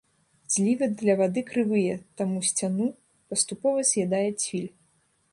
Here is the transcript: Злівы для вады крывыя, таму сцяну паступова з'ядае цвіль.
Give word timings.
Злівы 0.53 0.85
для 1.01 1.13
вады 1.19 1.41
крывыя, 1.49 1.97
таму 2.21 2.37
сцяну 2.49 2.87
паступова 3.33 3.79
з'ядае 3.91 4.23
цвіль. 4.45 4.65